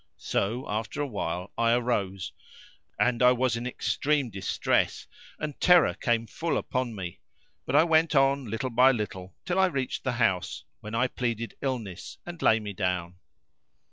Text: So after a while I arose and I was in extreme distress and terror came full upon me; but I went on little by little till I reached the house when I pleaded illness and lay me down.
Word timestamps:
So 0.17 0.67
after 0.67 0.99
a 0.99 1.05
while 1.05 1.51
I 1.59 1.73
arose 1.73 2.33
and 2.99 3.21
I 3.21 3.33
was 3.33 3.55
in 3.55 3.67
extreme 3.67 4.31
distress 4.31 5.05
and 5.37 5.61
terror 5.61 5.93
came 5.93 6.25
full 6.25 6.57
upon 6.57 6.95
me; 6.95 7.19
but 7.67 7.75
I 7.75 7.83
went 7.83 8.15
on 8.15 8.45
little 8.45 8.71
by 8.71 8.91
little 8.91 9.35
till 9.45 9.59
I 9.59 9.67
reached 9.67 10.03
the 10.03 10.13
house 10.13 10.63
when 10.79 10.95
I 10.95 11.05
pleaded 11.05 11.55
illness 11.61 12.17
and 12.25 12.41
lay 12.41 12.59
me 12.59 12.73
down. 12.73 13.19